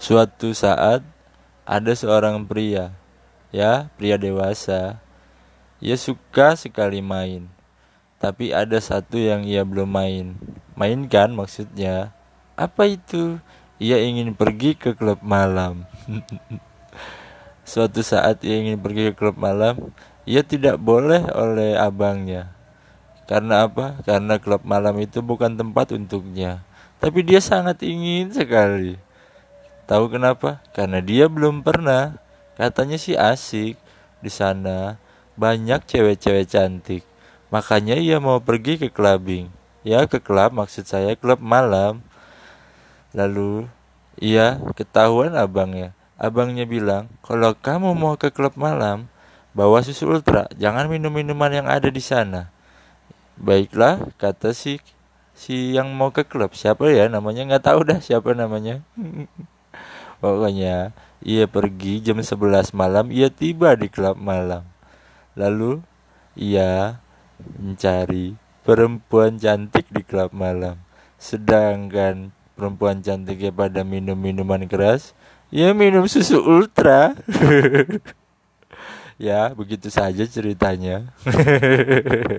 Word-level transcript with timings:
Suatu 0.00 0.56
saat 0.56 1.04
ada 1.68 1.92
seorang 1.92 2.40
pria, 2.48 2.88
ya, 3.52 3.92
pria 4.00 4.16
dewasa. 4.16 4.96
Ia 5.76 5.92
suka 6.00 6.56
sekali 6.56 7.04
main. 7.04 7.52
Tapi 8.16 8.48
ada 8.48 8.80
satu 8.80 9.20
yang 9.20 9.44
ia 9.44 9.60
belum 9.60 9.92
main. 9.92 10.40
Mainkan 10.72 11.36
maksudnya. 11.36 12.16
Apa 12.56 12.88
itu? 12.88 13.44
Ia 13.76 14.00
ingin 14.00 14.32
pergi 14.32 14.72
ke 14.72 14.96
klub 14.96 15.20
malam. 15.20 15.84
Suatu 17.68 18.00
saat 18.00 18.40
ia 18.40 18.56
ingin 18.56 18.80
pergi 18.80 19.12
ke 19.12 19.20
klub 19.20 19.36
malam, 19.36 19.92
ia 20.24 20.40
tidak 20.40 20.80
boleh 20.80 21.28
oleh 21.36 21.76
abangnya. 21.76 22.56
Karena 23.28 23.68
apa? 23.68 24.00
Karena 24.08 24.40
klub 24.40 24.64
malam 24.64 24.96
itu 24.96 25.20
bukan 25.20 25.60
tempat 25.60 25.92
untuknya. 25.92 26.64
Tapi 27.04 27.20
dia 27.20 27.44
sangat 27.44 27.84
ingin 27.84 28.32
sekali. 28.32 29.09
Tahu 29.90 30.06
kenapa? 30.06 30.62
Karena 30.70 31.02
dia 31.02 31.26
belum 31.26 31.66
pernah. 31.66 32.14
Katanya 32.54 32.94
sih 32.94 33.18
asik 33.18 33.74
di 34.22 34.30
sana. 34.30 35.02
Banyak 35.34 35.82
cewek-cewek 35.82 36.46
cantik. 36.46 37.02
Makanya 37.50 37.98
ia 37.98 38.22
mau 38.22 38.38
pergi 38.38 38.78
ke 38.78 38.86
clubbing. 38.86 39.50
Ya, 39.82 40.06
ke 40.06 40.22
klub 40.22 40.54
maksud 40.54 40.86
saya 40.86 41.18
klub 41.18 41.42
malam. 41.42 42.06
Lalu 43.10 43.66
ia 44.22 44.62
ketahuan 44.78 45.34
abangnya. 45.34 45.90
Abangnya 46.14 46.62
bilang, 46.70 47.10
"Kalau 47.26 47.58
kamu 47.58 47.90
mau 47.98 48.14
ke 48.14 48.30
klub 48.30 48.54
malam, 48.54 49.10
bawa 49.58 49.82
susu 49.82 50.06
ultra, 50.06 50.46
jangan 50.54 50.86
minum 50.86 51.10
minuman 51.10 51.50
yang 51.50 51.66
ada 51.66 51.90
di 51.90 51.98
sana." 51.98 52.54
Baiklah, 53.40 54.14
kata 54.22 54.54
si 54.54 54.78
si 55.34 55.74
yang 55.74 55.90
mau 55.90 56.14
ke 56.14 56.22
klub. 56.22 56.54
Siapa 56.54 56.86
ya 56.94 57.10
namanya? 57.10 57.42
Nggak 57.42 57.64
tahu 57.66 57.80
dah 57.90 57.98
siapa 57.98 58.36
namanya. 58.38 58.86
Pokoknya 60.20 60.92
ia 61.24 61.44
pergi 61.48 62.00
jam 62.04 62.20
11 62.20 62.76
malam, 62.76 63.08
ia 63.08 63.32
tiba 63.32 63.72
di 63.76 63.88
klub 63.88 64.20
malam. 64.20 64.64
Lalu 65.36 65.80
ia 66.36 67.00
mencari 67.40 68.36
perempuan 68.64 69.40
cantik 69.40 69.88
di 69.88 70.04
klub 70.04 70.32
malam. 70.36 70.76
Sedangkan 71.16 72.32
perempuan 72.56 73.00
cantiknya 73.00 73.52
pada 73.52 73.80
minum 73.84 74.16
minuman 74.16 74.68
keras, 74.68 75.16
ia 75.48 75.72
minum 75.72 76.04
susu 76.04 76.40
ultra. 76.40 77.16
ya, 79.16 79.52
begitu 79.56 79.88
saja 79.88 80.24
ceritanya. 80.28 81.12